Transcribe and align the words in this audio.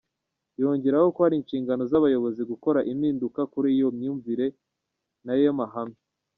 Yongeraho 0.61 1.07
ko 1.15 1.19
ari 1.27 1.35
inshingano 1.39 1.83
z’ 1.91 1.93
abayobozi 1.99 2.41
gukora 2.51 2.79
impinduka 2.91 3.41
kuri 3.51 3.67
iyi 3.73 3.85
myumvire 3.97 4.45
n’ 5.25 5.27
ayo 5.33 5.51
mahame. 5.59 5.97